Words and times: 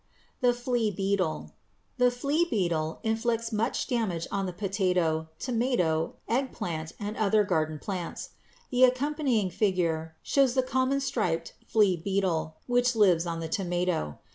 =The 0.41 0.51
Flea 0.51 0.89
Beetle.= 0.89 1.51
The 1.99 2.09
flea 2.09 2.47
beetle 2.49 3.01
inflicts 3.03 3.51
much 3.51 3.85
damage 3.85 4.25
on 4.31 4.47
the 4.47 4.51
potato, 4.51 5.29
tomato, 5.37 6.15
eggplant, 6.27 6.93
and 6.99 7.15
other 7.17 7.43
garden 7.43 7.77
plants. 7.77 8.29
The 8.71 8.83
accompanying 8.83 9.51
figure 9.51 10.15
shows 10.23 10.55
the 10.55 10.63
common 10.63 11.01
striped 11.01 11.53
flea 11.67 11.97
beetle 11.97 12.55
which 12.65 12.95
lives 12.95 13.27
on 13.27 13.41
the 13.41 13.47
tomato. 13.47 14.17